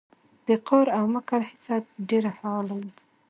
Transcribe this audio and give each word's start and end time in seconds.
د 0.47 0.49
قار 0.67 0.87
او 0.97 1.03
مکر 1.13 1.41
حصه 1.49 1.75
ډېره 2.09 2.31
فعاله 2.37 2.73
وي 2.79 2.91